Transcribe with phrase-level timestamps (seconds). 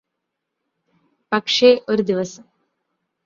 [1.31, 2.43] പക്ഷേ ഒരു ദിവസം